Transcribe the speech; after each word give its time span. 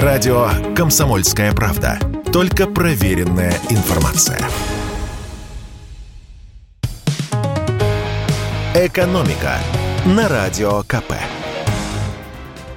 Радио 0.00 0.48
«Комсомольская 0.74 1.52
правда». 1.52 1.98
Только 2.32 2.66
проверенная 2.66 3.52
информация. 3.68 4.40
«Экономика» 8.74 9.58
на 10.06 10.30
Радио 10.30 10.82
КП. 10.84 11.12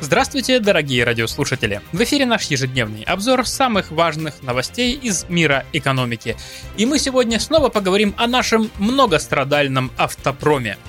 Здравствуйте, 0.00 0.60
дорогие 0.60 1.02
радиослушатели! 1.02 1.80
В 1.90 2.00
эфире 2.00 2.26
наш 2.26 2.44
ежедневный 2.44 3.02
обзор 3.02 3.44
самых 3.44 3.90
важных 3.90 4.44
новостей 4.44 4.94
из 4.94 5.28
мира 5.28 5.64
экономики. 5.72 6.36
И 6.76 6.86
мы 6.86 7.00
сегодня 7.00 7.40
снова 7.40 7.70
поговорим 7.70 8.14
о 8.18 8.28
нашем 8.28 8.70
многострадальном 8.78 9.90
автопроме– 9.96 10.78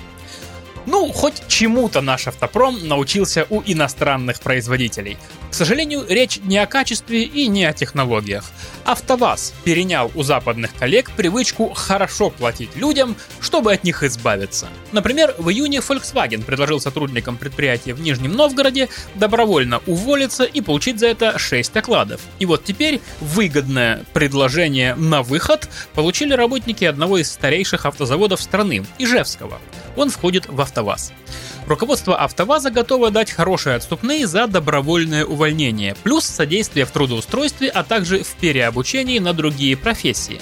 ну, 0.86 1.12
хоть 1.12 1.46
чему-то 1.46 2.00
наш 2.00 2.26
автопром 2.26 2.88
научился 2.88 3.46
у 3.50 3.62
иностранных 3.64 4.40
производителей. 4.40 5.16
К 5.52 5.54
сожалению, 5.54 6.06
речь 6.08 6.38
не 6.42 6.56
о 6.56 6.66
качестве 6.66 7.24
и 7.24 7.46
не 7.46 7.66
о 7.66 7.74
технологиях. 7.74 8.50
АвтоВАЗ 8.86 9.52
перенял 9.64 10.10
у 10.14 10.22
западных 10.22 10.74
коллег 10.74 11.10
привычку 11.10 11.74
хорошо 11.74 12.30
платить 12.30 12.74
людям, 12.74 13.16
чтобы 13.38 13.74
от 13.74 13.84
них 13.84 14.02
избавиться. 14.02 14.70
Например, 14.92 15.34
в 15.36 15.50
июне 15.50 15.80
Volkswagen 15.80 16.42
предложил 16.42 16.80
сотрудникам 16.80 17.36
предприятия 17.36 17.92
в 17.92 18.00
Нижнем 18.00 18.32
Новгороде 18.32 18.88
добровольно 19.14 19.82
уволиться 19.86 20.44
и 20.44 20.62
получить 20.62 20.98
за 20.98 21.08
это 21.08 21.38
6 21.38 21.76
окладов. 21.76 22.22
И 22.38 22.46
вот 22.46 22.64
теперь 22.64 23.02
выгодное 23.20 24.06
предложение 24.14 24.94
на 24.94 25.22
выход 25.22 25.68
получили 25.92 26.32
работники 26.32 26.86
одного 26.86 27.18
из 27.18 27.30
старейших 27.30 27.84
автозаводов 27.84 28.40
страны, 28.40 28.86
Ижевского 28.98 29.60
он 29.96 30.10
входит 30.10 30.46
в 30.48 30.60
АвтоВАЗ. 30.60 31.12
Руководство 31.66 32.16
АвтоВАЗа 32.16 32.70
готово 32.70 33.10
дать 33.10 33.30
хорошие 33.30 33.76
отступные 33.76 34.26
за 34.26 34.46
добровольное 34.46 35.24
увольнение, 35.24 35.94
плюс 36.02 36.24
содействие 36.24 36.84
в 36.84 36.90
трудоустройстве, 36.90 37.68
а 37.68 37.84
также 37.84 38.22
в 38.22 38.34
переобучении 38.34 39.18
на 39.18 39.32
другие 39.32 39.76
профессии. 39.76 40.40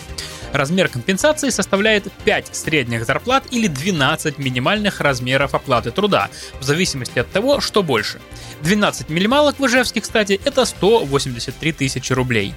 Размер 0.53 0.89
компенсации 0.89 1.51
составляет 1.51 2.11
5 2.25 2.55
средних 2.55 3.05
зарплат 3.05 3.45
или 3.51 3.69
12 3.69 4.39
минимальных 4.39 5.01
размеров 5.01 5.55
оплаты 5.55 5.91
труда, 5.91 6.29
в 6.59 6.65
зависимости 6.65 7.19
от 7.19 7.31
того, 7.31 7.61
что 7.61 7.83
больше. 7.83 8.21
12 8.63 9.09
минималок 9.09 9.59
в 9.59 9.67
Ижевске, 9.67 10.01
кстати, 10.01 10.41
это 10.45 10.65
183 10.65 11.73
тысячи 11.73 12.13
рублей. 12.13 12.55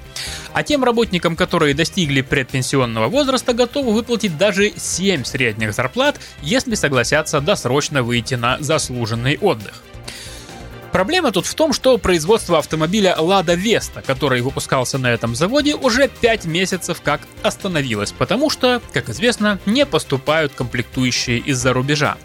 А 0.54 0.64
тем 0.64 0.84
работникам, 0.84 1.36
которые 1.36 1.74
достигли 1.74 2.22
предпенсионного 2.22 3.08
возраста, 3.08 3.54
готовы 3.54 3.94
выплатить 3.94 4.38
даже 4.38 4.74
7 4.76 5.24
средних 5.24 5.74
зарплат, 5.74 6.20
если 6.42 6.76
согласятся 6.76 7.42
досрочно 7.42 8.04
выйти 8.04 8.36
на 8.36 8.58
заслуженный 8.60 9.38
отдых. 9.38 9.84
Проблема 10.94 11.32
тут 11.32 11.48
в 11.48 11.56
том, 11.56 11.74
что 11.74 11.98
производство 11.98 12.60
автомобиля 12.60 13.16
Lada 13.18 13.58
Vesta, 13.58 14.04
который 14.06 14.42
выпускался 14.42 15.00
на 15.00 15.12
этом 15.12 15.34
заводе, 15.34 15.74
уже 15.74 16.08
5 16.08 16.46
месяцев 16.46 17.02
как 17.04 17.22
остановилось, 17.42 18.12
потому 18.12 18.52
что, 18.52 18.80
как 18.94 19.10
известно, 19.10 19.60
не 19.66 19.88
поступают 19.88 20.54
комплектующие 20.54 21.40
из-за 21.40 21.74
рубежа. 21.74 22.16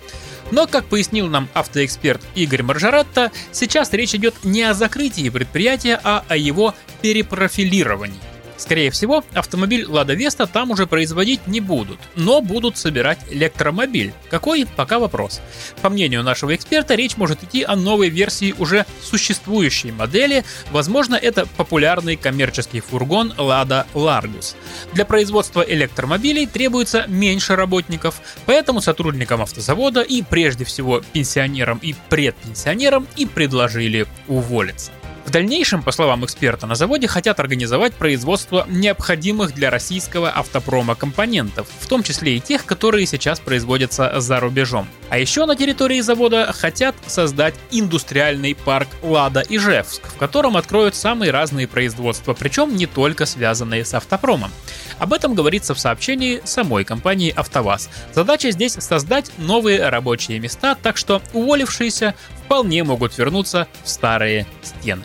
Но, 0.51 0.67
как 0.67 0.85
пояснил 0.85 1.29
нам 1.29 1.49
автоэксперт 1.55 2.21
Игорь 2.35 2.63
Маржаретта, 2.63 3.33
сейчас 3.53 3.91
речь 3.95 4.15
идет 4.15 4.35
не 4.45 4.63
о 4.65 4.75
закрытии 4.75 5.31
предприятия, 5.31 5.99
а 6.05 6.23
о 6.29 6.37
его 6.37 6.75
перепрофилировании. 7.01 8.21
Скорее 8.59 8.91
всего, 8.91 9.25
автомобиль 9.35 9.85
Lada 9.85 10.17
Vesta 10.17 10.49
там 10.53 10.73
уже 10.73 10.87
производить 10.87 11.47
не 11.47 11.61
будут, 11.61 12.01
но 12.17 12.41
будут 12.41 12.77
собирать 12.77 13.21
электромобиль. 13.31 14.13
Какой? 14.31 14.67
Пока 14.77 14.99
вопрос. 14.99 15.41
По 15.81 15.89
мнению 15.89 16.25
нашего 16.25 16.55
эксперта, 16.55 16.97
речь 16.97 17.17
может 17.17 17.45
идти 17.45 17.63
о 17.63 17.77
новой 17.77 18.09
версии 18.09 18.55
уже 18.59 18.85
существующей 19.01 19.93
модели. 19.93 20.45
Возможно, 20.73 21.15
это 21.15 21.47
популярный 21.57 22.17
коммерческий 22.17 22.81
фургон 22.81 23.33
Lada 23.39 23.87
Largus. 23.95 24.57
Для 24.93 25.05
производства 25.05 25.63
электромобилей 25.63 26.47
требуется 26.47 27.05
меньше 27.07 27.55
работников, 27.55 28.21
поэтому 28.45 28.81
сотрудникам 28.81 29.41
автозавода 29.41 30.03
и 30.03 30.23
прежде 30.23 30.65
всего 30.65 31.01
пенсионерам 31.13 31.79
и 31.79 31.95
предпенсионерам 32.09 33.07
и 33.17 33.25
предложили 33.25 34.07
уволиться. 34.27 34.91
В 35.29 35.31
дальнейшем, 35.31 35.83
по 35.83 35.93
словам 35.93 36.25
эксперта, 36.25 36.67
на 36.67 36.75
заводе 36.75 37.07
хотят 37.07 37.39
организовать 37.39 37.93
производство 37.93 38.65
необходимых 38.67 39.53
для 39.53 39.69
российского 39.69 40.31
автопрома 40.31 40.95
компонентов, 40.95 41.69
в 41.81 41.87
том 41.87 42.03
числе 42.03 42.39
и 42.39 42.41
тех, 42.41 42.65
которые 42.65 43.05
сейчас 43.05 43.39
производятся 43.39 44.21
за 44.21 44.41
рубежом. 44.41 44.89
А 45.11 45.19
еще 45.19 45.45
на 45.45 45.55
территории 45.55 46.01
завода 46.01 46.51
хотят 46.55 46.95
создать 47.07 47.55
индустриальный 47.71 48.55
парк 48.55 48.89
Лада 49.03 49.45
Ижевск, 49.47 50.01
в 50.07 50.17
котором 50.17 50.57
откроют 50.57 50.95
самые 50.95 51.31
разные 51.31 51.69
производства, 51.69 52.33
причем 52.33 52.75
не 52.75 52.87
только 52.87 53.27
связанные 53.27 53.85
с 53.85 53.93
автопромом. 53.93 54.51
Об 54.99 55.13
этом 55.13 55.35
говорится 55.35 55.75
в 55.75 55.79
сообщении 55.79 56.41
самой 56.45 56.85
компании 56.85 57.35
«АвтоВАЗ». 57.37 57.91
Задача 58.15 58.51
здесь 58.51 58.73
создать 58.73 59.31
новые 59.37 59.91
рабочие 59.91 60.41
места, 60.41 60.75
так 60.75 60.97
что 60.97 61.21
уволившиеся 61.35 62.15
вполне 62.47 62.83
могут 62.83 63.19
вернуться 63.19 63.69
в 63.85 63.91
старые 63.91 64.47
стены. 64.63 65.03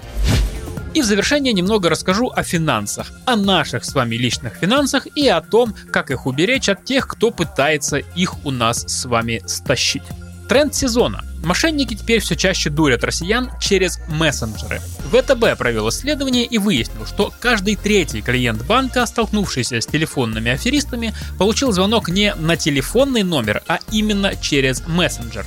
И 0.93 1.01
в 1.01 1.05
завершение 1.05 1.53
немного 1.53 1.89
расскажу 1.89 2.31
о 2.35 2.43
финансах, 2.43 3.11
о 3.25 3.35
наших 3.35 3.83
с 3.83 3.93
вами 3.95 4.15
личных 4.15 4.53
финансах 4.53 5.07
и 5.15 5.27
о 5.27 5.41
том, 5.41 5.73
как 5.91 6.11
их 6.11 6.27
уберечь 6.27 6.69
от 6.69 6.85
тех, 6.85 7.07
кто 7.07 7.31
пытается 7.31 7.97
их 7.97 8.45
у 8.45 8.51
нас 8.51 8.85
с 8.87 9.05
вами 9.05 9.41
стащить. 9.47 10.03
Тренд 10.47 10.75
сезона. 10.75 11.23
Мошенники 11.43 11.95
теперь 11.95 12.19
все 12.19 12.35
чаще 12.35 12.69
дурят 12.69 13.03
россиян 13.03 13.49
через 13.59 13.97
мессенджеры. 14.07 14.81
ВТБ 15.11 15.57
провел 15.57 15.89
исследование 15.89 16.45
и 16.45 16.59
выяснил, 16.59 17.07
что 17.07 17.33
каждый 17.39 17.75
третий 17.75 18.21
клиент 18.21 18.63
банка, 18.63 19.05
столкнувшийся 19.05 19.81
с 19.81 19.87
телефонными 19.87 20.51
аферистами, 20.51 21.13
получил 21.39 21.71
звонок 21.71 22.09
не 22.09 22.35
на 22.35 22.55
телефонный 22.55 23.23
номер, 23.23 23.63
а 23.67 23.79
именно 23.91 24.35
через 24.35 24.85
мессенджер. 24.85 25.45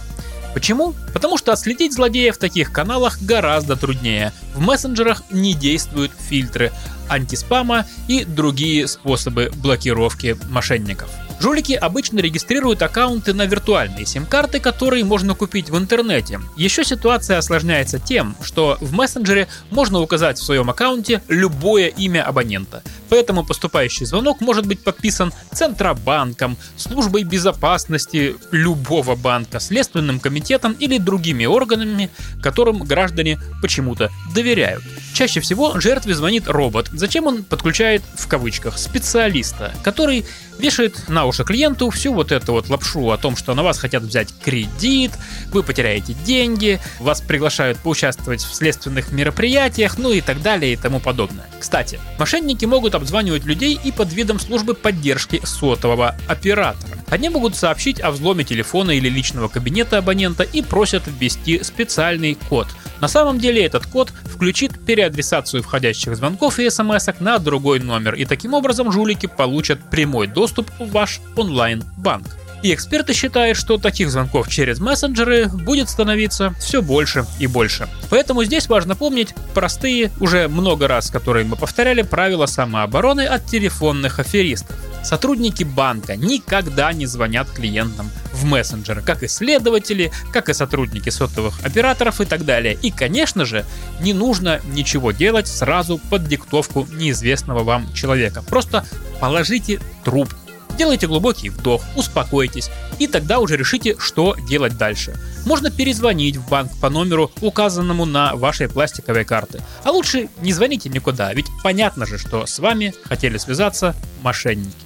Почему? 0.56 0.94
Потому 1.12 1.36
что 1.36 1.52
отследить 1.52 1.92
злодея 1.92 2.32
в 2.32 2.38
таких 2.38 2.72
каналах 2.72 3.20
гораздо 3.20 3.76
труднее. 3.76 4.32
В 4.54 4.60
мессенджерах 4.62 5.22
не 5.30 5.52
действуют 5.52 6.12
фильтры 6.18 6.72
антиспама 7.10 7.84
и 8.08 8.24
другие 8.24 8.88
способы 8.88 9.52
блокировки 9.56 10.34
мошенников. 10.48 11.10
Жулики 11.38 11.74
обычно 11.74 12.20
регистрируют 12.20 12.82
аккаунты 12.82 13.34
на 13.34 13.44
виртуальные 13.46 14.06
сим-карты, 14.06 14.58
которые 14.58 15.04
можно 15.04 15.34
купить 15.34 15.68
в 15.68 15.76
интернете. 15.76 16.40
Еще 16.56 16.82
ситуация 16.82 17.38
осложняется 17.38 17.98
тем, 17.98 18.36
что 18.42 18.78
в 18.80 18.92
мессенджере 18.94 19.46
можно 19.70 20.00
указать 20.00 20.38
в 20.38 20.44
своем 20.44 20.70
аккаунте 20.70 21.22
любое 21.28 21.88
имя 21.88 22.24
абонента. 22.24 22.82
Поэтому 23.10 23.44
поступающий 23.44 24.06
звонок 24.06 24.40
может 24.40 24.66
быть 24.66 24.82
подписан 24.82 25.32
Центробанком, 25.52 26.56
службой 26.76 27.22
безопасности 27.22 28.36
любого 28.50 29.14
банка, 29.14 29.60
следственным 29.60 30.20
комитетом 30.20 30.72
или 30.78 30.98
другими 30.98 31.44
органами, 31.44 32.10
которым 32.42 32.78
граждане 32.78 33.38
почему-то 33.60 34.10
доверяют. 34.34 34.82
Чаще 35.12 35.40
всего 35.40 35.78
жертве 35.80 36.14
звонит 36.14 36.48
робот. 36.48 36.88
Зачем 36.92 37.26
он 37.26 37.44
подключает, 37.44 38.02
в 38.16 38.26
кавычках, 38.26 38.78
специалиста, 38.78 39.72
который 39.82 40.24
вешает 40.58 41.08
на 41.08 41.25
уши 41.26 41.44
клиенту 41.44 41.90
всю 41.90 42.12
вот 42.14 42.32
эту 42.32 42.52
вот 42.52 42.68
лапшу 42.68 43.10
о 43.10 43.18
том, 43.18 43.36
что 43.36 43.54
на 43.54 43.62
вас 43.62 43.78
хотят 43.78 44.02
взять 44.02 44.32
кредит, 44.42 45.12
вы 45.52 45.62
потеряете 45.62 46.14
деньги, 46.24 46.80
вас 47.00 47.20
приглашают 47.20 47.78
поучаствовать 47.78 48.42
в 48.42 48.54
следственных 48.54 49.12
мероприятиях, 49.12 49.98
ну 49.98 50.12
и 50.12 50.20
так 50.20 50.42
далее 50.42 50.72
и 50.72 50.76
тому 50.76 51.00
подобное. 51.00 51.46
Кстати, 51.58 51.98
мошенники 52.18 52.64
могут 52.64 52.94
обзванивать 52.94 53.44
людей 53.44 53.78
и 53.82 53.92
под 53.92 54.12
видом 54.12 54.38
службы 54.38 54.74
поддержки 54.74 55.40
сотового 55.44 56.16
оператора. 56.28 56.98
Они 57.08 57.28
могут 57.28 57.56
сообщить 57.56 58.00
о 58.00 58.10
взломе 58.10 58.44
телефона 58.44 58.90
или 58.90 59.08
личного 59.08 59.48
кабинета 59.48 59.98
абонента 59.98 60.42
и 60.42 60.62
просят 60.62 61.04
ввести 61.06 61.62
специальный 61.62 62.36
код. 62.48 62.68
На 63.00 63.08
самом 63.08 63.38
деле 63.38 63.64
этот 63.64 63.86
код 63.86 64.12
включит 64.36 64.78
переадресацию 64.84 65.62
входящих 65.62 66.14
звонков 66.14 66.58
и 66.58 66.68
смс 66.68 67.08
на 67.20 67.38
другой 67.38 67.80
номер, 67.80 68.14
и 68.14 68.26
таким 68.26 68.52
образом 68.52 68.92
жулики 68.92 69.26
получат 69.26 69.80
прямой 69.90 70.26
доступ 70.26 70.70
в 70.78 70.90
ваш 70.90 71.20
онлайн-банк. 71.36 72.36
И 72.62 72.74
эксперты 72.74 73.14
считают, 73.14 73.56
что 73.56 73.78
таких 73.78 74.10
звонков 74.10 74.48
через 74.48 74.78
мессенджеры 74.78 75.48
будет 75.48 75.88
становиться 75.88 76.54
все 76.58 76.82
больше 76.82 77.24
и 77.38 77.46
больше. 77.46 77.88
Поэтому 78.10 78.44
здесь 78.44 78.68
важно 78.68 78.94
помнить 78.94 79.34
простые, 79.54 80.10
уже 80.20 80.48
много 80.48 80.88
раз, 80.88 81.10
которые 81.10 81.46
мы 81.46 81.56
повторяли, 81.56 82.02
правила 82.02 82.46
самообороны 82.46 83.26
от 83.26 83.46
телефонных 83.46 84.18
аферистов. 84.18 84.76
Сотрудники 85.06 85.62
банка 85.62 86.16
никогда 86.16 86.92
не 86.92 87.06
звонят 87.06 87.48
клиентам 87.48 88.10
в 88.32 88.44
мессенджеры, 88.44 89.02
как 89.02 89.22
и 89.22 89.28
следователи, 89.28 90.10
как 90.32 90.48
и 90.48 90.52
сотрудники 90.52 91.10
сотовых 91.10 91.64
операторов 91.64 92.20
и 92.20 92.24
так 92.24 92.44
далее. 92.44 92.76
И, 92.82 92.90
конечно 92.90 93.44
же, 93.44 93.64
не 94.00 94.12
нужно 94.12 94.60
ничего 94.64 95.12
делать 95.12 95.46
сразу 95.46 95.98
под 96.10 96.26
диктовку 96.26 96.88
неизвестного 96.90 97.62
вам 97.62 97.92
человека. 97.94 98.42
Просто 98.42 98.84
положите 99.20 99.78
трубку 100.04 100.40
Сделайте 100.76 101.06
глубокий 101.06 101.48
вдох, 101.48 101.82
успокойтесь, 101.94 102.68
и 102.98 103.06
тогда 103.06 103.38
уже 103.38 103.56
решите, 103.56 103.96
что 103.98 104.36
делать 104.46 104.76
дальше. 104.76 105.16
Можно 105.46 105.70
перезвонить 105.70 106.36
в 106.36 106.46
банк 106.50 106.70
по 106.82 106.90
номеру, 106.90 107.30
указанному 107.40 108.04
на 108.04 108.34
вашей 108.34 108.68
пластиковой 108.68 109.24
карте. 109.24 109.62
А 109.84 109.90
лучше 109.90 110.28
не 110.42 110.52
звоните 110.52 110.90
никуда, 110.90 111.32
ведь 111.32 111.46
понятно 111.62 112.04
же, 112.04 112.18
что 112.18 112.44
с 112.44 112.58
вами 112.58 112.92
хотели 113.04 113.38
связаться 113.38 113.94
мошенники. 114.22 114.85